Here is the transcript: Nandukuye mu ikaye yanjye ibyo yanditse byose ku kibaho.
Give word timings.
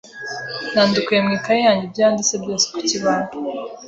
Nandukuye 0.73 1.19
mu 1.25 1.31
ikaye 1.37 1.59
yanjye 1.65 1.85
ibyo 1.87 1.99
yanditse 2.03 2.35
byose 2.43 2.65
ku 2.73 2.79
kibaho. 2.89 3.29